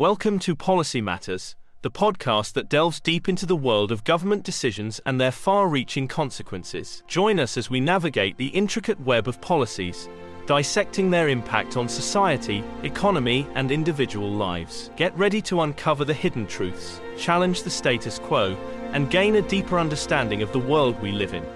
Welcome 0.00 0.40
to 0.40 0.56
Policy 0.56 1.00
Matters, 1.00 1.54
the 1.82 1.90
podcast 1.90 2.54
that 2.54 2.68
delves 2.68 2.98
deep 2.98 3.28
into 3.28 3.46
the 3.46 3.54
world 3.54 3.92
of 3.92 4.02
government 4.02 4.42
decisions 4.42 5.00
and 5.06 5.20
their 5.20 5.30
far 5.30 5.68
reaching 5.68 6.08
consequences. 6.08 7.04
Join 7.06 7.38
us 7.38 7.56
as 7.56 7.70
we 7.70 7.78
navigate 7.78 8.36
the 8.36 8.48
intricate 8.48 8.98
web 8.98 9.28
of 9.28 9.40
policies, 9.40 10.08
dissecting 10.46 11.12
their 11.12 11.28
impact 11.28 11.76
on 11.76 11.88
society, 11.88 12.64
economy, 12.82 13.46
and 13.54 13.70
individual 13.70 14.32
lives. 14.32 14.90
Get 14.96 15.16
ready 15.16 15.40
to 15.42 15.60
uncover 15.60 16.04
the 16.04 16.12
hidden 16.12 16.48
truths, 16.48 17.00
challenge 17.16 17.62
the 17.62 17.70
status 17.70 18.18
quo, 18.18 18.56
and 18.92 19.12
gain 19.12 19.36
a 19.36 19.42
deeper 19.42 19.78
understanding 19.78 20.42
of 20.42 20.50
the 20.50 20.58
world 20.58 21.00
we 21.00 21.12
live 21.12 21.34
in. 21.34 21.46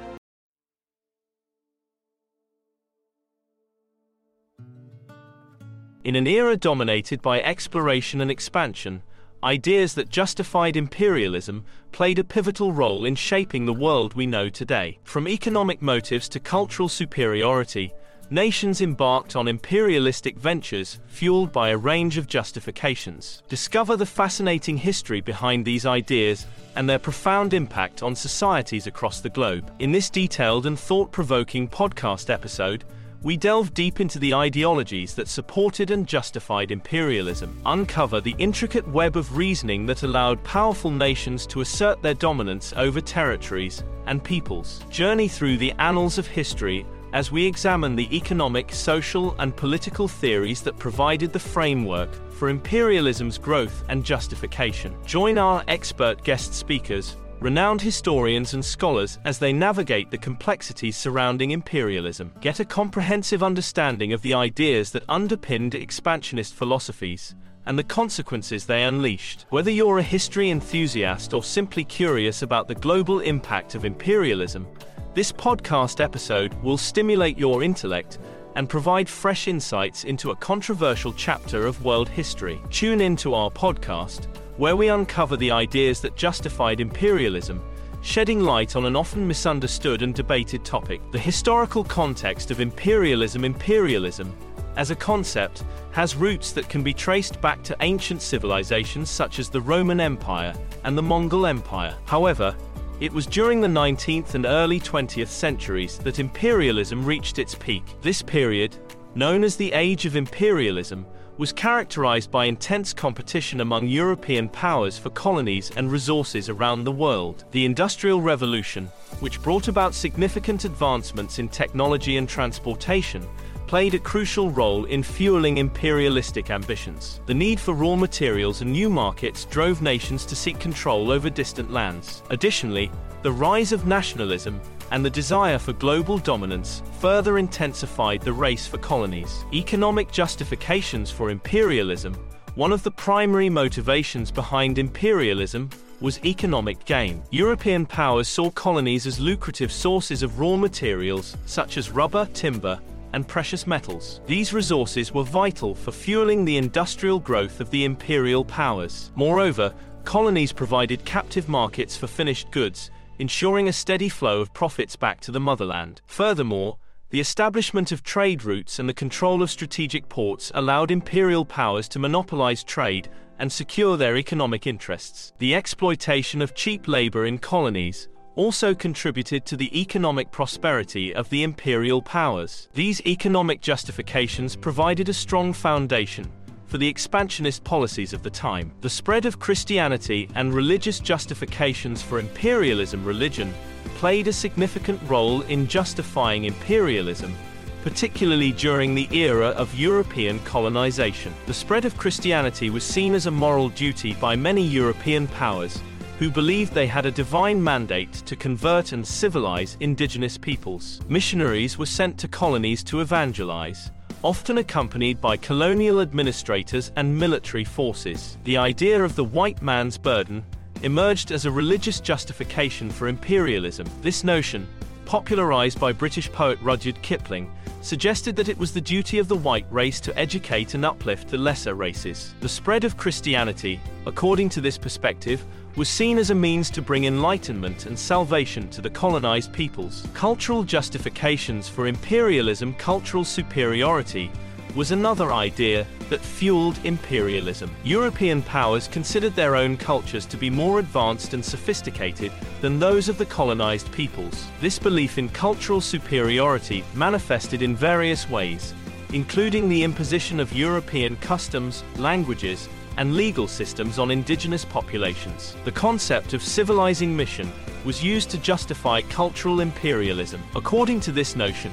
In 6.04 6.14
an 6.14 6.28
era 6.28 6.56
dominated 6.56 7.20
by 7.20 7.42
exploration 7.42 8.20
and 8.20 8.30
expansion, 8.30 9.02
ideas 9.42 9.94
that 9.94 10.08
justified 10.08 10.76
imperialism 10.76 11.64
played 11.90 12.20
a 12.20 12.24
pivotal 12.24 12.72
role 12.72 13.04
in 13.04 13.16
shaping 13.16 13.66
the 13.66 13.72
world 13.72 14.14
we 14.14 14.24
know 14.24 14.48
today. 14.48 15.00
From 15.02 15.26
economic 15.26 15.82
motives 15.82 16.28
to 16.28 16.40
cultural 16.40 16.88
superiority, 16.88 17.92
nations 18.30 18.80
embarked 18.80 19.34
on 19.34 19.48
imperialistic 19.48 20.38
ventures 20.38 21.00
fueled 21.08 21.50
by 21.50 21.70
a 21.70 21.76
range 21.76 22.16
of 22.16 22.28
justifications. 22.28 23.42
Discover 23.48 23.96
the 23.96 24.06
fascinating 24.06 24.76
history 24.76 25.20
behind 25.20 25.64
these 25.64 25.84
ideas 25.84 26.46
and 26.76 26.88
their 26.88 27.00
profound 27.00 27.54
impact 27.54 28.04
on 28.04 28.14
societies 28.14 28.86
across 28.86 29.20
the 29.20 29.30
globe. 29.30 29.72
In 29.80 29.90
this 29.90 30.10
detailed 30.10 30.66
and 30.66 30.78
thought 30.78 31.10
provoking 31.10 31.66
podcast 31.66 32.30
episode, 32.30 32.84
we 33.22 33.36
delve 33.36 33.74
deep 33.74 34.00
into 34.00 34.18
the 34.18 34.32
ideologies 34.32 35.14
that 35.14 35.26
supported 35.26 35.90
and 35.90 36.06
justified 36.06 36.70
imperialism, 36.70 37.60
uncover 37.66 38.20
the 38.20 38.34
intricate 38.38 38.86
web 38.88 39.16
of 39.16 39.36
reasoning 39.36 39.86
that 39.86 40.04
allowed 40.04 40.42
powerful 40.44 40.90
nations 40.90 41.46
to 41.46 41.60
assert 41.60 42.00
their 42.00 42.14
dominance 42.14 42.72
over 42.76 43.00
territories 43.00 43.82
and 44.06 44.22
peoples, 44.22 44.84
journey 44.88 45.26
through 45.26 45.56
the 45.56 45.72
annals 45.78 46.16
of 46.18 46.26
history 46.26 46.86
as 47.12 47.32
we 47.32 47.44
examine 47.44 47.96
the 47.96 48.14
economic, 48.14 48.72
social, 48.72 49.34
and 49.38 49.56
political 49.56 50.06
theories 50.06 50.60
that 50.62 50.78
provided 50.78 51.32
the 51.32 51.38
framework 51.38 52.10
for 52.32 52.50
imperialism's 52.50 53.38
growth 53.38 53.82
and 53.88 54.04
justification. 54.04 54.94
Join 55.06 55.38
our 55.38 55.64
expert 55.68 56.22
guest 56.22 56.54
speakers 56.54 57.16
renowned 57.40 57.80
historians 57.80 58.54
and 58.54 58.64
scholars 58.64 59.18
as 59.24 59.38
they 59.38 59.52
navigate 59.52 60.10
the 60.10 60.18
complexities 60.18 60.96
surrounding 60.96 61.52
imperialism, 61.52 62.32
get 62.40 62.60
a 62.60 62.64
comprehensive 62.64 63.42
understanding 63.42 64.12
of 64.12 64.22
the 64.22 64.34
ideas 64.34 64.90
that 64.90 65.04
underpinned 65.08 65.74
expansionist 65.74 66.54
philosophies 66.54 67.34
and 67.66 67.78
the 67.78 67.84
consequences 67.84 68.66
they 68.66 68.84
unleashed. 68.84 69.46
Whether 69.50 69.70
you're 69.70 69.98
a 69.98 70.02
history 70.02 70.50
enthusiast 70.50 71.34
or 71.34 71.42
simply 71.42 71.84
curious 71.84 72.42
about 72.42 72.66
the 72.66 72.74
global 72.74 73.20
impact 73.20 73.74
of 73.74 73.84
imperialism, 73.84 74.66
this 75.14 75.30
podcast 75.30 76.02
episode 76.02 76.54
will 76.62 76.78
stimulate 76.78 77.38
your 77.38 77.62
intellect 77.62 78.18
and 78.56 78.68
provide 78.68 79.08
fresh 79.08 79.46
insights 79.46 80.04
into 80.04 80.30
a 80.30 80.36
controversial 80.36 81.12
chapter 81.12 81.66
of 81.66 81.84
world 81.84 82.08
history. 82.08 82.60
Tune 82.70 83.00
in 83.00 83.14
to 83.16 83.34
our 83.34 83.50
podcast 83.50 84.26
where 84.58 84.76
we 84.76 84.88
uncover 84.88 85.36
the 85.36 85.50
ideas 85.50 86.00
that 86.00 86.16
justified 86.16 86.80
imperialism, 86.80 87.62
shedding 88.02 88.40
light 88.40 88.76
on 88.76 88.84
an 88.84 88.96
often 88.96 89.26
misunderstood 89.26 90.02
and 90.02 90.14
debated 90.14 90.64
topic. 90.64 91.00
The 91.12 91.18
historical 91.18 91.84
context 91.84 92.50
of 92.50 92.60
imperialism 92.60 93.44
imperialism, 93.44 94.34
as 94.76 94.90
a 94.90 94.96
concept, 94.96 95.64
has 95.92 96.16
roots 96.16 96.52
that 96.52 96.68
can 96.68 96.82
be 96.82 96.92
traced 96.92 97.40
back 97.40 97.62
to 97.64 97.76
ancient 97.80 98.20
civilizations 98.20 99.08
such 99.08 99.38
as 99.38 99.48
the 99.48 99.60
Roman 99.60 100.00
Empire 100.00 100.52
and 100.84 100.98
the 100.98 101.02
Mongol 101.02 101.46
Empire. 101.46 101.96
However, 102.04 102.54
it 103.00 103.12
was 103.12 103.26
during 103.26 103.60
the 103.60 103.68
19th 103.68 104.34
and 104.34 104.44
early 104.44 104.80
20th 104.80 105.28
centuries 105.28 105.98
that 105.98 106.18
imperialism 106.18 107.04
reached 107.04 107.38
its 107.38 107.54
peak. 107.54 107.84
This 108.02 108.22
period, 108.22 108.76
known 109.14 109.44
as 109.44 109.54
the 109.54 109.72
Age 109.72 110.04
of 110.04 110.16
Imperialism, 110.16 111.06
was 111.38 111.52
characterized 111.52 112.30
by 112.30 112.44
intense 112.44 112.92
competition 112.92 113.60
among 113.60 113.86
European 113.86 114.48
powers 114.48 114.98
for 114.98 115.10
colonies 115.10 115.70
and 115.76 115.90
resources 115.90 116.48
around 116.48 116.82
the 116.82 116.92
world. 116.92 117.44
The 117.52 117.64
Industrial 117.64 118.20
Revolution, 118.20 118.86
which 119.20 119.40
brought 119.40 119.68
about 119.68 119.94
significant 119.94 120.64
advancements 120.64 121.38
in 121.38 121.48
technology 121.48 122.16
and 122.16 122.28
transportation, 122.28 123.26
played 123.68 123.94
a 123.94 123.98
crucial 123.98 124.50
role 124.50 124.86
in 124.86 125.02
fueling 125.02 125.58
imperialistic 125.58 126.50
ambitions. 126.50 127.20
The 127.26 127.34
need 127.34 127.60
for 127.60 127.74
raw 127.74 127.96
materials 127.96 128.62
and 128.62 128.72
new 128.72 128.90
markets 128.90 129.44
drove 129.44 129.82
nations 129.82 130.24
to 130.24 130.34
seek 130.34 130.58
control 130.58 131.12
over 131.12 131.30
distant 131.30 131.70
lands. 131.70 132.22
Additionally, 132.30 132.90
the 133.22 133.32
rise 133.32 133.72
of 133.72 133.86
nationalism 133.86 134.60
and 134.92 135.04
the 135.04 135.10
desire 135.10 135.58
for 135.58 135.72
global 135.72 136.18
dominance 136.18 136.82
further 137.00 137.38
intensified 137.38 138.22
the 138.22 138.32
race 138.32 138.66
for 138.66 138.78
colonies. 138.78 139.44
Economic 139.52 140.10
justifications 140.12 141.10
for 141.10 141.30
imperialism, 141.30 142.14
one 142.54 142.72
of 142.72 142.82
the 142.82 142.90
primary 142.90 143.50
motivations 143.50 144.30
behind 144.30 144.78
imperialism, 144.78 145.68
was 146.00 146.24
economic 146.24 146.84
gain. 146.84 147.20
European 147.30 147.84
powers 147.84 148.28
saw 148.28 148.50
colonies 148.50 149.04
as 149.04 149.18
lucrative 149.18 149.72
sources 149.72 150.22
of 150.22 150.38
raw 150.38 150.56
materials 150.56 151.36
such 151.44 151.76
as 151.76 151.90
rubber, 151.90 152.26
timber, 152.34 152.78
and 153.14 153.26
precious 153.26 153.66
metals. 153.66 154.20
These 154.26 154.52
resources 154.52 155.12
were 155.12 155.24
vital 155.24 155.74
for 155.74 155.90
fueling 155.90 156.44
the 156.44 156.56
industrial 156.56 157.18
growth 157.18 157.60
of 157.60 157.70
the 157.70 157.84
imperial 157.84 158.44
powers. 158.44 159.10
Moreover, 159.16 159.74
colonies 160.04 160.52
provided 160.52 161.04
captive 161.04 161.48
markets 161.48 161.96
for 161.96 162.06
finished 162.06 162.50
goods 162.52 162.90
ensuring 163.18 163.68
a 163.68 163.72
steady 163.72 164.08
flow 164.08 164.40
of 164.40 164.52
profits 164.52 164.96
back 164.96 165.20
to 165.20 165.32
the 165.32 165.40
motherland. 165.40 166.00
Furthermore, 166.06 166.78
the 167.10 167.20
establishment 167.20 167.90
of 167.90 168.02
trade 168.02 168.44
routes 168.44 168.78
and 168.78 168.88
the 168.88 168.94
control 168.94 169.42
of 169.42 169.50
strategic 169.50 170.08
ports 170.08 170.52
allowed 170.54 170.90
imperial 170.90 171.44
powers 171.44 171.88
to 171.88 171.98
monopolize 171.98 172.62
trade 172.62 173.08
and 173.38 173.50
secure 173.50 173.96
their 173.96 174.16
economic 174.16 174.66
interests. 174.66 175.32
The 175.38 175.54
exploitation 175.54 176.42
of 176.42 176.54
cheap 176.54 176.86
labor 176.86 177.24
in 177.24 177.38
colonies 177.38 178.08
also 178.36 178.74
contributed 178.74 179.44
to 179.46 179.56
the 179.56 179.80
economic 179.80 180.30
prosperity 180.30 181.14
of 181.14 181.28
the 181.28 181.42
imperial 181.42 182.00
powers. 182.00 182.68
These 182.74 183.00
economic 183.06 183.60
justifications 183.60 184.54
provided 184.54 185.08
a 185.08 185.14
strong 185.14 185.52
foundation 185.52 186.30
for 186.68 186.78
the 186.78 186.86
expansionist 186.86 187.64
policies 187.64 188.12
of 188.12 188.22
the 188.22 188.30
time. 188.30 188.70
The 188.82 188.90
spread 188.90 189.26
of 189.26 189.40
Christianity 189.40 190.28
and 190.34 190.54
religious 190.54 191.00
justifications 191.00 192.02
for 192.02 192.20
imperialism 192.20 193.04
religion 193.04 193.52
played 193.96 194.28
a 194.28 194.32
significant 194.32 195.00
role 195.08 195.40
in 195.42 195.66
justifying 195.66 196.44
imperialism, 196.44 197.34
particularly 197.82 198.52
during 198.52 198.94
the 198.94 199.08
era 199.10 199.48
of 199.48 199.74
European 199.74 200.38
colonization. 200.40 201.34
The 201.46 201.54
spread 201.54 201.84
of 201.84 201.96
Christianity 201.96 202.70
was 202.70 202.84
seen 202.84 203.14
as 203.14 203.26
a 203.26 203.30
moral 203.30 203.70
duty 203.70 204.14
by 204.14 204.36
many 204.36 204.62
European 204.62 205.26
powers 205.26 205.80
who 206.18 206.30
believed 206.30 206.74
they 206.74 206.86
had 206.86 207.06
a 207.06 207.10
divine 207.10 207.62
mandate 207.62 208.12
to 208.12 208.34
convert 208.34 208.92
and 208.92 209.06
civilize 209.06 209.76
indigenous 209.78 210.36
peoples. 210.36 211.00
Missionaries 211.08 211.78
were 211.78 211.86
sent 211.86 212.18
to 212.18 212.26
colonies 212.26 212.82
to 212.82 213.00
evangelize, 213.00 213.92
often 214.22 214.58
accompanied 214.58 215.20
by 215.20 215.36
colonial 215.36 216.00
administrators 216.00 216.90
and 216.96 217.16
military 217.16 217.64
forces. 217.64 218.36
The 218.44 218.56
idea 218.56 219.02
of 219.02 219.14
the 219.14 219.24
white 219.24 219.62
man's 219.62 219.96
burden 219.96 220.44
emerged 220.82 221.30
as 221.30 221.44
a 221.44 221.50
religious 221.50 222.00
justification 222.00 222.90
for 222.90 223.08
imperialism. 223.08 223.86
This 224.02 224.24
notion, 224.24 224.66
popularized 225.08 225.80
by 225.80 225.90
British 225.90 226.30
poet 226.30 226.58
Rudyard 226.60 227.00
Kipling, 227.00 227.50
suggested 227.80 228.36
that 228.36 228.50
it 228.50 228.58
was 228.58 228.74
the 228.74 228.80
duty 228.80 229.18
of 229.18 229.26
the 229.26 229.36
white 229.36 229.64
race 229.70 230.00
to 230.02 230.16
educate 230.18 230.74
and 230.74 230.84
uplift 230.84 231.28
the 231.28 231.38
lesser 231.38 231.74
races. 231.74 232.34
The 232.40 232.48
spread 232.48 232.84
of 232.84 232.98
Christianity, 232.98 233.80
according 234.04 234.50
to 234.50 234.60
this 234.60 234.76
perspective, 234.76 235.42
was 235.76 235.88
seen 235.88 236.18
as 236.18 236.28
a 236.28 236.34
means 236.34 236.68
to 236.72 236.82
bring 236.82 237.06
enlightenment 237.06 237.86
and 237.86 237.98
salvation 237.98 238.68
to 238.68 238.82
the 238.82 238.90
colonized 238.90 239.50
peoples. 239.50 240.06
Cultural 240.12 240.62
justifications 240.62 241.70
for 241.70 241.86
imperialism, 241.86 242.74
cultural 242.74 243.24
superiority, 243.24 244.30
was 244.76 244.90
another 244.90 245.32
idea 245.32 245.86
that 246.10 246.20
fueled 246.20 246.78
imperialism. 246.84 247.70
European 247.84 248.42
powers 248.42 248.88
considered 248.88 249.34
their 249.34 249.56
own 249.56 249.76
cultures 249.76 250.26
to 250.26 250.36
be 250.36 250.50
more 250.50 250.78
advanced 250.78 251.34
and 251.34 251.44
sophisticated 251.44 252.32
than 252.60 252.78
those 252.78 253.08
of 253.08 253.18
the 253.18 253.26
colonized 253.26 253.90
peoples. 253.92 254.46
This 254.60 254.78
belief 254.78 255.18
in 255.18 255.28
cultural 255.28 255.80
superiority 255.80 256.84
manifested 256.94 257.62
in 257.62 257.76
various 257.76 258.28
ways, 258.28 258.74
including 259.12 259.68
the 259.68 259.82
imposition 259.82 260.40
of 260.40 260.52
European 260.52 261.16
customs, 261.16 261.84
languages, 261.96 262.68
and 262.98 263.14
legal 263.14 263.46
systems 263.46 263.98
on 263.98 264.10
indigenous 264.10 264.64
populations. 264.64 265.56
The 265.64 265.72
concept 265.72 266.34
of 266.34 266.42
civilizing 266.42 267.16
mission 267.16 267.50
was 267.84 268.02
used 268.02 268.28
to 268.30 268.38
justify 268.38 269.00
cultural 269.02 269.60
imperialism. 269.60 270.42
According 270.56 271.00
to 271.00 271.12
this 271.12 271.36
notion, 271.36 271.70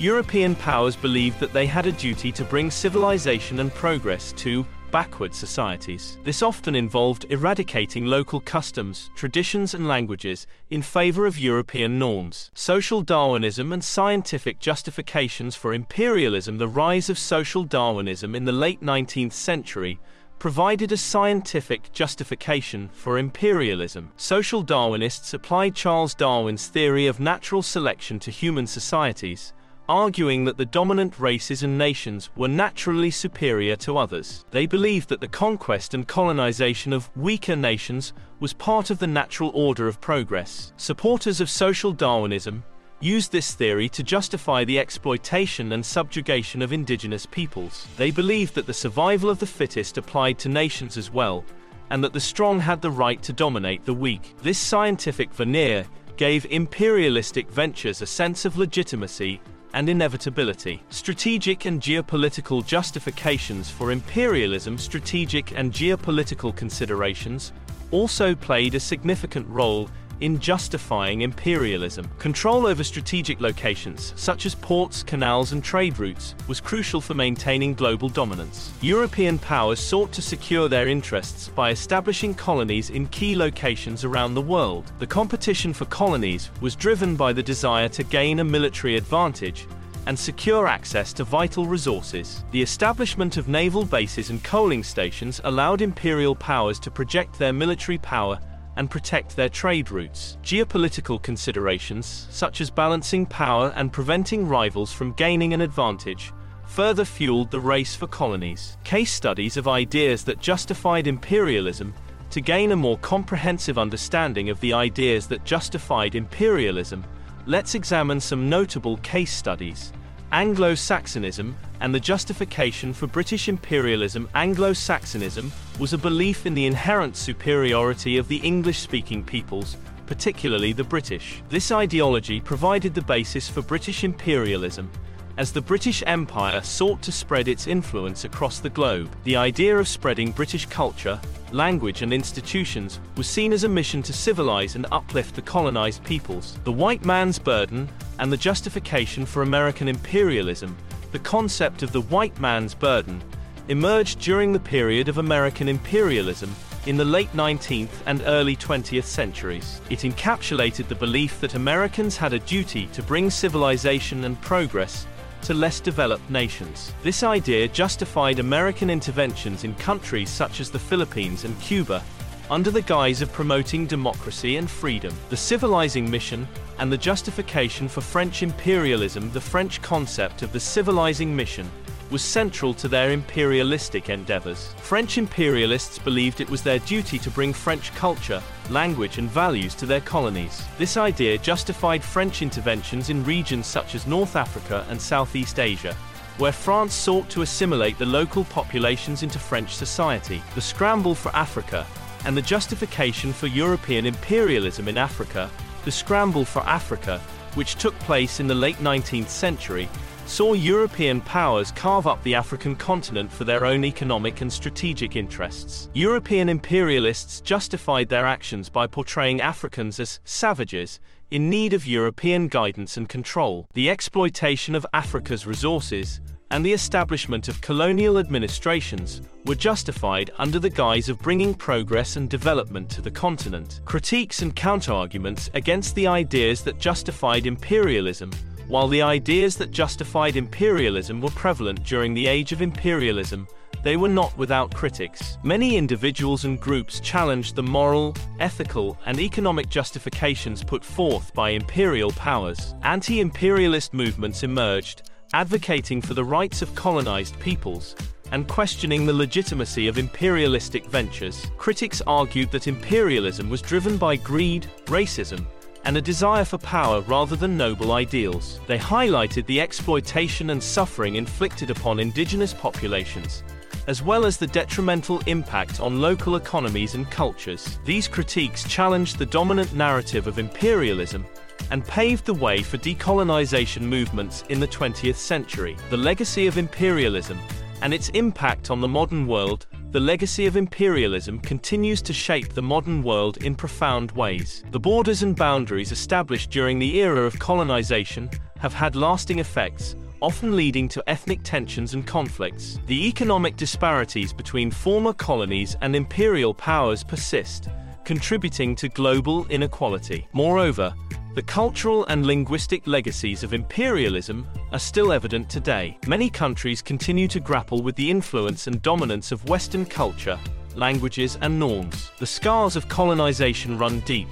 European 0.00 0.54
powers 0.54 0.94
believed 0.94 1.40
that 1.40 1.52
they 1.52 1.66
had 1.66 1.86
a 1.86 1.92
duty 1.92 2.30
to 2.30 2.44
bring 2.44 2.70
civilization 2.70 3.58
and 3.58 3.74
progress 3.74 4.30
to 4.34 4.64
backward 4.92 5.34
societies. 5.34 6.18
This 6.22 6.40
often 6.40 6.76
involved 6.76 7.26
eradicating 7.30 8.06
local 8.06 8.38
customs, 8.38 9.10
traditions, 9.16 9.74
and 9.74 9.88
languages 9.88 10.46
in 10.70 10.82
favor 10.82 11.26
of 11.26 11.36
European 11.36 11.98
norms. 11.98 12.52
Social 12.54 13.02
Darwinism 13.02 13.72
and 13.72 13.82
scientific 13.82 14.60
justifications 14.60 15.56
for 15.56 15.74
imperialism. 15.74 16.58
The 16.58 16.68
rise 16.68 17.10
of 17.10 17.18
social 17.18 17.64
Darwinism 17.64 18.36
in 18.36 18.44
the 18.44 18.52
late 18.52 18.80
19th 18.80 19.32
century 19.32 19.98
provided 20.38 20.92
a 20.92 20.96
scientific 20.96 21.92
justification 21.92 22.88
for 22.92 23.18
imperialism. 23.18 24.12
Social 24.16 24.64
Darwinists 24.64 25.34
applied 25.34 25.74
Charles 25.74 26.14
Darwin's 26.14 26.68
theory 26.68 27.08
of 27.08 27.18
natural 27.18 27.62
selection 27.62 28.20
to 28.20 28.30
human 28.30 28.68
societies, 28.68 29.52
arguing 29.88 30.44
that 30.44 30.58
the 30.58 30.66
dominant 30.66 31.18
races 31.18 31.62
and 31.62 31.78
nations 31.78 32.28
were 32.36 32.48
naturally 32.48 33.10
superior 33.10 33.74
to 33.76 33.96
others. 33.96 34.44
They 34.50 34.66
believed 34.66 35.08
that 35.08 35.20
the 35.20 35.28
conquest 35.28 35.94
and 35.94 36.06
colonization 36.06 36.92
of 36.92 37.10
weaker 37.16 37.56
nations 37.56 38.12
was 38.38 38.52
part 38.52 38.90
of 38.90 38.98
the 38.98 39.06
natural 39.06 39.50
order 39.54 39.88
of 39.88 40.00
progress. 40.00 40.72
Supporters 40.76 41.40
of 41.40 41.48
social 41.48 41.92
Darwinism 41.92 42.62
used 43.00 43.32
this 43.32 43.54
theory 43.54 43.88
to 43.88 44.02
justify 44.02 44.64
the 44.64 44.78
exploitation 44.78 45.72
and 45.72 45.86
subjugation 45.86 46.60
of 46.60 46.72
indigenous 46.72 47.24
peoples. 47.26 47.86
They 47.96 48.10
believed 48.10 48.54
that 48.56 48.66
the 48.66 48.74
survival 48.74 49.30
of 49.30 49.38
the 49.38 49.46
fittest 49.46 49.96
applied 49.98 50.38
to 50.40 50.48
nations 50.48 50.96
as 50.96 51.10
well, 51.10 51.44
and 51.90 52.04
that 52.04 52.12
the 52.12 52.20
strong 52.20 52.60
had 52.60 52.82
the 52.82 52.90
right 52.90 53.22
to 53.22 53.32
dominate 53.32 53.84
the 53.84 53.94
weak. 53.94 54.34
This 54.42 54.58
scientific 54.58 55.32
veneer 55.32 55.86
gave 56.16 56.44
imperialistic 56.46 57.48
ventures 57.50 58.02
a 58.02 58.06
sense 58.06 58.44
of 58.44 58.58
legitimacy 58.58 59.40
and 59.74 59.88
inevitability. 59.88 60.82
Strategic 60.90 61.64
and 61.64 61.80
geopolitical 61.80 62.66
justifications 62.66 63.70
for 63.70 63.92
imperialism, 63.92 64.78
strategic 64.78 65.52
and 65.56 65.72
geopolitical 65.72 66.54
considerations, 66.54 67.52
also 67.90 68.34
played 68.34 68.74
a 68.74 68.80
significant 68.80 69.48
role 69.48 69.88
in 70.20 70.38
justifying 70.38 71.22
imperialism. 71.22 72.08
Control 72.18 72.66
over 72.66 72.84
strategic 72.84 73.40
locations, 73.40 74.12
such 74.16 74.46
as 74.46 74.54
ports, 74.54 75.02
canals, 75.02 75.52
and 75.52 75.62
trade 75.62 75.98
routes, 75.98 76.34
was 76.46 76.60
crucial 76.60 77.00
for 77.00 77.14
maintaining 77.14 77.74
global 77.74 78.08
dominance. 78.08 78.72
European 78.80 79.38
powers 79.38 79.80
sought 79.80 80.12
to 80.12 80.22
secure 80.22 80.68
their 80.68 80.88
interests 80.88 81.48
by 81.48 81.70
establishing 81.70 82.34
colonies 82.34 82.90
in 82.90 83.06
key 83.08 83.36
locations 83.36 84.04
around 84.04 84.34
the 84.34 84.42
world. 84.42 84.90
The 84.98 85.06
competition 85.06 85.72
for 85.72 85.84
colonies 85.86 86.50
was 86.60 86.76
driven 86.76 87.16
by 87.16 87.32
the 87.32 87.42
desire 87.42 87.88
to 87.90 88.04
gain 88.04 88.40
a 88.40 88.44
military 88.44 88.96
advantage 88.96 89.66
and 90.06 90.18
secure 90.18 90.66
access 90.66 91.12
to 91.12 91.22
vital 91.22 91.66
resources. 91.66 92.42
The 92.50 92.62
establishment 92.62 93.36
of 93.36 93.46
naval 93.46 93.84
bases 93.84 94.30
and 94.30 94.42
coaling 94.42 94.82
stations 94.82 95.38
allowed 95.44 95.82
imperial 95.82 96.34
powers 96.34 96.78
to 96.80 96.90
project 96.90 97.38
their 97.38 97.52
military 97.52 97.98
power 97.98 98.40
and 98.78 98.90
protect 98.90 99.36
their 99.36 99.48
trade 99.48 99.90
routes. 99.90 100.38
Geopolitical 100.42 101.20
considerations, 101.20 102.28
such 102.30 102.62
as 102.62 102.70
balancing 102.70 103.26
power 103.26 103.72
and 103.76 103.92
preventing 103.92 104.48
rivals 104.48 104.92
from 104.92 105.12
gaining 105.12 105.52
an 105.52 105.60
advantage, 105.60 106.32
further 106.64 107.04
fueled 107.04 107.50
the 107.50 107.60
race 107.60 107.96
for 107.96 108.06
colonies. 108.06 108.78
Case 108.84 109.12
studies 109.12 109.56
of 109.56 109.66
ideas 109.66 110.24
that 110.24 110.40
justified 110.40 111.08
imperialism 111.08 111.92
to 112.30 112.40
gain 112.40 112.72
a 112.72 112.76
more 112.76 112.98
comprehensive 112.98 113.78
understanding 113.78 114.48
of 114.48 114.60
the 114.60 114.72
ideas 114.72 115.26
that 115.26 115.44
justified 115.44 116.14
imperialism, 116.14 117.04
let's 117.46 117.74
examine 117.74 118.20
some 118.20 118.48
notable 118.48 118.98
case 118.98 119.32
studies. 119.32 119.92
Anglo-Saxonism 120.30 121.56
and 121.80 121.94
the 121.94 122.00
justification 122.00 122.92
for 122.92 123.06
British 123.06 123.48
imperialism 123.48 124.28
Anglo-Saxonism 124.34 125.50
was 125.78 125.92
a 125.92 125.98
belief 125.98 126.44
in 126.44 126.54
the 126.54 126.66
inherent 126.66 127.16
superiority 127.16 128.18
of 128.18 128.26
the 128.28 128.38
English-speaking 128.38 129.22
peoples, 129.24 129.76
particularly 130.06 130.72
the 130.72 130.82
British. 130.82 131.42
This 131.48 131.70
ideology 131.70 132.40
provided 132.40 132.94
the 132.94 133.02
basis 133.02 133.48
for 133.48 133.62
British 133.62 134.02
imperialism 134.04 134.90
as 135.38 135.52
the 135.52 135.60
British 135.60 136.02
Empire 136.04 136.60
sought 136.62 137.00
to 137.00 137.12
spread 137.12 137.46
its 137.46 137.68
influence 137.68 138.24
across 138.24 138.58
the 138.58 138.68
globe, 138.68 139.08
the 139.22 139.36
idea 139.36 139.78
of 139.78 139.86
spreading 139.86 140.32
British 140.32 140.66
culture, 140.66 141.20
language, 141.52 142.02
and 142.02 142.12
institutions 142.12 142.98
was 143.16 143.28
seen 143.28 143.52
as 143.52 143.62
a 143.62 143.68
mission 143.68 144.02
to 144.02 144.12
civilize 144.12 144.74
and 144.74 144.84
uplift 144.90 145.36
the 145.36 145.42
colonized 145.42 146.02
peoples. 146.02 146.58
The 146.64 146.72
white 146.72 147.04
man's 147.04 147.38
burden 147.38 147.88
and 148.18 148.32
the 148.32 148.36
justification 148.36 149.24
for 149.24 149.42
American 149.42 149.86
imperialism, 149.86 150.76
the 151.12 151.20
concept 151.20 151.84
of 151.84 151.92
the 151.92 152.02
white 152.02 152.38
man's 152.40 152.74
burden, 152.74 153.22
emerged 153.68 154.20
during 154.20 154.52
the 154.52 154.60
period 154.60 155.08
of 155.08 155.18
American 155.18 155.68
imperialism 155.68 156.54
in 156.86 156.96
the 156.96 157.04
late 157.04 157.30
19th 157.32 157.90
and 158.06 158.22
early 158.26 158.56
20th 158.56 159.04
centuries. 159.04 159.80
It 159.90 160.00
encapsulated 160.00 160.88
the 160.88 160.94
belief 160.94 161.40
that 161.40 161.54
Americans 161.54 162.16
had 162.16 162.32
a 162.32 162.38
duty 162.38 162.86
to 162.94 163.02
bring 163.02 163.28
civilization 163.28 164.24
and 164.24 164.40
progress 164.40 165.06
to 165.42 165.54
less 165.54 165.80
developed 165.80 166.28
nations. 166.30 166.92
This 167.02 167.22
idea 167.22 167.68
justified 167.68 168.38
American 168.38 168.90
interventions 168.90 169.64
in 169.64 169.74
countries 169.74 170.30
such 170.30 170.60
as 170.60 170.70
the 170.70 170.78
Philippines 170.78 171.44
and 171.44 171.60
Cuba 171.60 172.02
under 172.50 172.70
the 172.70 172.82
guise 172.82 173.20
of 173.20 173.32
promoting 173.32 173.86
democracy 173.86 174.56
and 174.56 174.70
freedom. 174.70 175.14
The 175.28 175.36
civilizing 175.36 176.10
mission 176.10 176.48
and 176.78 176.90
the 176.90 176.96
justification 176.96 177.88
for 177.88 178.00
French 178.00 178.42
imperialism, 178.42 179.30
the 179.32 179.40
French 179.40 179.82
concept 179.82 180.42
of 180.42 180.52
the 180.52 180.60
civilizing 180.60 181.36
mission, 181.36 181.70
was 182.10 182.22
central 182.22 182.72
to 182.74 182.88
their 182.88 183.10
imperialistic 183.10 184.08
endeavors. 184.08 184.74
French 184.78 185.18
imperialists 185.18 185.98
believed 185.98 186.40
it 186.40 186.48
was 186.48 186.62
their 186.62 186.78
duty 186.80 187.18
to 187.18 187.30
bring 187.30 187.52
French 187.52 187.94
culture, 187.94 188.42
language 188.70 189.18
and 189.18 189.30
values 189.30 189.74
to 189.74 189.86
their 189.86 190.00
colonies. 190.00 190.64
This 190.78 190.96
idea 190.96 191.38
justified 191.38 192.02
French 192.02 192.42
interventions 192.42 193.10
in 193.10 193.24
regions 193.24 193.66
such 193.66 193.94
as 193.94 194.06
North 194.06 194.36
Africa 194.36 194.86
and 194.88 195.00
Southeast 195.00 195.58
Asia, 195.58 195.94
where 196.38 196.52
France 196.52 196.94
sought 196.94 197.28
to 197.30 197.42
assimilate 197.42 197.98
the 197.98 198.06
local 198.06 198.44
populations 198.44 199.22
into 199.22 199.38
French 199.38 199.74
society. 199.74 200.42
The 200.54 200.60
scramble 200.60 201.14
for 201.14 201.34
Africa 201.34 201.86
and 202.24 202.36
the 202.36 202.42
justification 202.42 203.32
for 203.32 203.48
European 203.48 204.06
imperialism 204.06 204.88
in 204.88 204.98
Africa, 204.98 205.50
the 205.84 205.90
scramble 205.90 206.44
for 206.44 206.62
Africa, 206.62 207.20
which 207.54 207.76
took 207.76 207.98
place 208.00 208.40
in 208.40 208.46
the 208.46 208.54
late 208.54 208.76
19th 208.76 209.28
century, 209.28 209.88
saw 210.28 210.52
European 210.52 211.22
powers 211.22 211.72
carve 211.72 212.06
up 212.06 212.22
the 212.22 212.34
African 212.34 212.76
continent 212.76 213.32
for 213.32 213.44
their 213.44 213.64
own 213.64 213.82
economic 213.82 214.42
and 214.42 214.52
strategic 214.52 215.16
interests. 215.16 215.88
European 215.94 216.50
imperialists 216.50 217.40
justified 217.40 218.10
their 218.10 218.26
actions 218.26 218.68
by 218.68 218.86
portraying 218.86 219.40
Africans 219.40 219.98
as 219.98 220.20
savages 220.24 221.00
in 221.30 221.48
need 221.48 221.72
of 221.72 221.86
European 221.86 222.46
guidance 222.46 222.98
and 222.98 223.08
control. 223.08 223.66
The 223.72 223.88
exploitation 223.88 224.74
of 224.74 224.86
Africa's 224.92 225.46
resources 225.46 226.20
and 226.50 226.64
the 226.64 226.72
establishment 226.72 227.48
of 227.48 227.60
colonial 227.60 228.18
administrations 228.18 229.22
were 229.46 229.54
justified 229.54 230.30
under 230.38 230.58
the 230.58 230.70
guise 230.70 231.08
of 231.08 231.20
bringing 231.20 231.54
progress 231.54 232.16
and 232.16 232.28
development 232.28 232.90
to 232.90 233.00
the 233.00 233.10
continent. 233.10 233.80
Critiques 233.86 234.42
and 234.42 234.54
counterarguments 234.54 235.48
against 235.54 235.94
the 235.94 236.06
ideas 236.06 236.62
that 236.62 236.78
justified 236.78 237.46
imperialism 237.46 238.30
while 238.68 238.86
the 238.86 239.02
ideas 239.02 239.56
that 239.56 239.70
justified 239.70 240.36
imperialism 240.36 241.20
were 241.20 241.30
prevalent 241.30 241.82
during 241.84 242.14
the 242.14 242.26
age 242.26 242.52
of 242.52 242.62
imperialism, 242.62 243.48
they 243.82 243.96
were 243.96 244.08
not 244.08 244.36
without 244.36 244.74
critics. 244.74 245.38
Many 245.42 245.76
individuals 245.76 246.44
and 246.44 246.60
groups 246.60 247.00
challenged 247.00 247.54
the 247.54 247.62
moral, 247.62 248.14
ethical, 248.40 248.98
and 249.06 249.18
economic 249.18 249.68
justifications 249.68 250.62
put 250.62 250.84
forth 250.84 251.32
by 251.32 251.50
imperial 251.50 252.10
powers. 252.12 252.74
Anti-imperialist 252.82 253.94
movements 253.94 254.42
emerged, 254.42 255.10
advocating 255.32 256.02
for 256.02 256.14
the 256.14 256.24
rights 256.24 256.60
of 256.60 256.74
colonized 256.74 257.38
peoples, 257.40 257.96
and 258.32 258.48
questioning 258.48 259.06
the 259.06 259.12
legitimacy 259.12 259.88
of 259.88 259.96
imperialistic 259.96 260.84
ventures. 260.86 261.46
Critics 261.56 262.02
argued 262.06 262.50
that 262.50 262.68
imperialism 262.68 263.48
was 263.48 263.62
driven 263.62 263.96
by 263.96 264.16
greed, 264.16 264.66
racism, 264.86 265.46
and 265.84 265.96
a 265.96 266.00
desire 266.02 266.44
for 266.44 266.58
power 266.58 267.00
rather 267.02 267.36
than 267.36 267.56
noble 267.56 267.92
ideals. 267.92 268.60
They 268.66 268.78
highlighted 268.78 269.46
the 269.46 269.60
exploitation 269.60 270.50
and 270.50 270.62
suffering 270.62 271.16
inflicted 271.16 271.70
upon 271.70 272.00
indigenous 272.00 272.52
populations, 272.52 273.42
as 273.86 274.02
well 274.02 274.26
as 274.26 274.36
the 274.36 274.46
detrimental 274.46 275.20
impact 275.26 275.80
on 275.80 276.00
local 276.00 276.36
economies 276.36 276.94
and 276.94 277.10
cultures. 277.10 277.78
These 277.84 278.08
critiques 278.08 278.68
challenged 278.68 279.18
the 279.18 279.26
dominant 279.26 279.74
narrative 279.74 280.26
of 280.26 280.38
imperialism 280.38 281.24
and 281.70 281.86
paved 281.86 282.24
the 282.24 282.34
way 282.34 282.62
for 282.62 282.78
decolonization 282.78 283.82
movements 283.82 284.44
in 284.48 284.60
the 284.60 284.68
20th 284.68 285.16
century. 285.16 285.76
The 285.90 285.96
legacy 285.96 286.46
of 286.46 286.58
imperialism 286.58 287.38
and 287.82 287.94
its 287.94 288.08
impact 288.10 288.70
on 288.70 288.80
the 288.80 288.88
modern 288.88 289.26
world 289.26 289.66
the 289.90 290.00
legacy 290.00 290.44
of 290.44 290.56
imperialism 290.56 291.38
continues 291.38 292.02
to 292.02 292.12
shape 292.12 292.52
the 292.52 292.60
modern 292.60 293.02
world 293.02 293.38
in 293.38 293.54
profound 293.54 294.12
ways. 294.12 294.62
The 294.70 294.78
borders 294.80 295.22
and 295.22 295.34
boundaries 295.34 295.92
established 295.92 296.50
during 296.50 296.78
the 296.78 296.98
era 296.98 297.22
of 297.22 297.38
colonization 297.38 298.28
have 298.58 298.74
had 298.74 298.96
lasting 298.96 299.38
effects 299.38 299.96
often 300.20 300.56
leading 300.56 300.88
to 300.88 301.02
ethnic 301.08 301.40
tensions 301.42 301.94
and 301.94 302.06
conflicts. 302.06 302.80
The 302.86 303.06
economic 303.06 303.56
disparities 303.56 304.32
between 304.32 304.70
former 304.70 305.12
colonies 305.12 305.76
and 305.80 305.94
imperial 305.94 306.52
powers 306.52 307.04
persist, 307.04 307.68
contributing 308.04 308.74
to 308.76 308.88
global 308.88 309.46
inequality. 309.46 310.26
Moreover, 310.32 310.92
the 311.38 311.42
cultural 311.44 312.04
and 312.06 312.26
linguistic 312.26 312.84
legacies 312.88 313.44
of 313.44 313.54
imperialism 313.54 314.44
are 314.72 314.78
still 314.80 315.12
evident 315.12 315.48
today. 315.48 315.96
Many 316.08 316.28
countries 316.28 316.82
continue 316.82 317.28
to 317.28 317.38
grapple 317.38 317.80
with 317.80 317.94
the 317.94 318.10
influence 318.10 318.66
and 318.66 318.82
dominance 318.82 319.30
of 319.30 319.48
Western 319.48 319.86
culture, 319.86 320.36
languages, 320.74 321.38
and 321.40 321.56
norms. 321.56 322.10
The 322.18 322.26
scars 322.26 322.74
of 322.74 322.88
colonization 322.88 323.78
run 323.78 324.00
deep, 324.00 324.26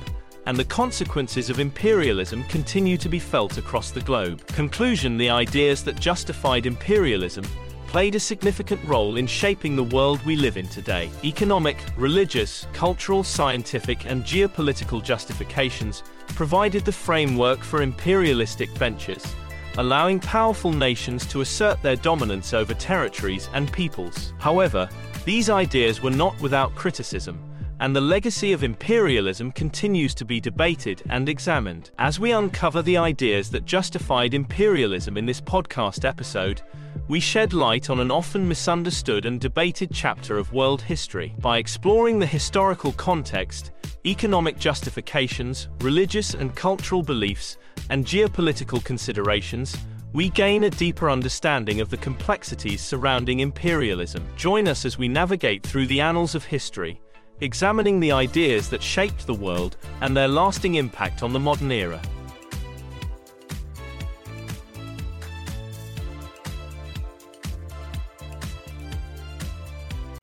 and 0.46 0.56
the 0.56 0.64
consequences 0.64 1.48
of 1.48 1.60
imperialism 1.60 2.42
continue 2.48 2.96
to 2.96 3.08
be 3.08 3.20
felt 3.20 3.56
across 3.56 3.92
the 3.92 4.00
globe. 4.00 4.44
Conclusion 4.48 5.16
The 5.16 5.30
ideas 5.30 5.84
that 5.84 6.00
justified 6.00 6.66
imperialism 6.66 7.44
played 7.86 8.14
a 8.14 8.20
significant 8.20 8.82
role 8.84 9.16
in 9.16 9.26
shaping 9.26 9.76
the 9.76 9.84
world 9.84 10.24
we 10.24 10.36
live 10.36 10.56
in 10.56 10.68
today. 10.68 11.10
Economic, 11.24 11.78
religious, 11.96 12.66
cultural, 12.72 13.22
scientific, 13.24 14.06
and 14.06 14.24
geopolitical 14.24 15.02
justifications 15.02 16.02
provided 16.28 16.84
the 16.84 16.92
framework 16.92 17.60
for 17.60 17.82
imperialistic 17.82 18.70
ventures, 18.70 19.34
allowing 19.78 20.20
powerful 20.20 20.72
nations 20.72 21.26
to 21.26 21.40
assert 21.40 21.80
their 21.82 21.96
dominance 21.96 22.52
over 22.52 22.74
territories 22.74 23.48
and 23.52 23.72
peoples. 23.72 24.32
However, 24.38 24.88
these 25.24 25.50
ideas 25.50 26.02
were 26.02 26.10
not 26.10 26.40
without 26.40 26.74
criticism 26.74 27.42
and 27.80 27.94
the 27.94 28.00
legacy 28.00 28.52
of 28.52 28.64
imperialism 28.64 29.52
continues 29.52 30.14
to 30.14 30.24
be 30.24 30.40
debated 30.40 31.02
and 31.10 31.28
examined. 31.28 31.90
As 31.98 32.18
we 32.18 32.32
uncover 32.32 32.82
the 32.82 32.96
ideas 32.96 33.50
that 33.50 33.66
justified 33.66 34.34
imperialism 34.34 35.16
in 35.16 35.26
this 35.26 35.40
podcast 35.40 36.04
episode, 36.04 36.62
we 37.08 37.20
shed 37.20 37.52
light 37.52 37.88
on 37.88 38.00
an 38.00 38.10
often 38.10 38.46
misunderstood 38.48 39.26
and 39.26 39.40
debated 39.40 39.90
chapter 39.92 40.38
of 40.38 40.52
world 40.52 40.82
history. 40.82 41.34
By 41.38 41.58
exploring 41.58 42.18
the 42.18 42.26
historical 42.26 42.92
context, 42.92 43.70
economic 44.04 44.58
justifications, 44.58 45.68
religious 45.80 46.34
and 46.34 46.54
cultural 46.54 47.02
beliefs, 47.02 47.58
and 47.90 48.04
geopolitical 48.04 48.82
considerations, 48.84 49.76
we 50.12 50.30
gain 50.30 50.64
a 50.64 50.70
deeper 50.70 51.08
understanding 51.08 51.80
of 51.80 51.90
the 51.90 51.96
complexities 51.96 52.80
surrounding 52.80 53.40
imperialism. 53.40 54.26
Join 54.36 54.66
us 54.66 54.84
as 54.84 54.98
we 54.98 55.08
navigate 55.08 55.62
through 55.62 55.86
the 55.86 56.00
annals 56.00 56.34
of 56.34 56.44
history 56.44 57.00
examining 57.40 58.00
the 58.00 58.12
ideas 58.12 58.70
that 58.70 58.82
shaped 58.82 59.26
the 59.26 59.34
world 59.34 59.76
and 60.00 60.16
their 60.16 60.28
lasting 60.28 60.76
impact 60.76 61.22
on 61.22 61.32
the 61.32 61.40
modern 61.40 61.70
era. 61.70 62.00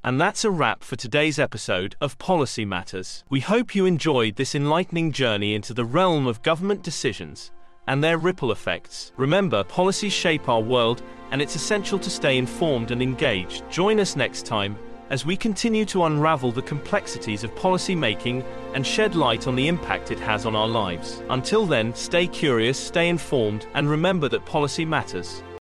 And 0.05 0.19
that's 0.19 0.43
a 0.43 0.51
wrap 0.51 0.83
for 0.83 0.97
today's 0.97 1.39
episode 1.39 1.95
of 2.01 2.17
Policy 2.17 2.65
Matters. 2.65 3.23
We 3.29 3.39
hope 3.39 3.73
you 3.73 3.85
enjoyed 3.85 4.35
this 4.35 4.53
enlightening 4.53 5.13
journey 5.13 5.55
into 5.55 5.73
the 5.73 5.85
realm 5.85 6.27
of 6.27 6.41
government 6.41 6.83
decisions 6.83 7.51
and 7.87 8.03
their 8.03 8.17
ripple 8.17 8.51
effects. 8.51 9.13
Remember, 9.15 9.63
policies 9.63 10.11
shape 10.11 10.49
our 10.49 10.59
world, 10.59 11.01
and 11.31 11.41
it's 11.41 11.55
essential 11.55 11.97
to 11.99 12.09
stay 12.09 12.37
informed 12.37 12.91
and 12.91 13.01
engaged. 13.01 13.63
Join 13.69 13.97
us 14.01 14.17
next 14.17 14.45
time 14.45 14.77
as 15.09 15.25
we 15.25 15.37
continue 15.37 15.85
to 15.85 16.03
unravel 16.03 16.51
the 16.51 16.61
complexities 16.61 17.45
of 17.45 17.55
policy 17.55 17.95
making 17.95 18.43
and 18.73 18.85
shed 18.85 19.15
light 19.15 19.47
on 19.47 19.55
the 19.55 19.69
impact 19.69 20.11
it 20.11 20.19
has 20.19 20.45
on 20.45 20.53
our 20.53 20.67
lives. 20.67 21.21
Until 21.29 21.65
then, 21.65 21.95
stay 21.95 22.27
curious, 22.27 22.77
stay 22.77 23.07
informed, 23.07 23.67
and 23.73 23.89
remember 23.89 24.27
that 24.27 24.45
policy 24.45 24.83
matters. 24.83 25.43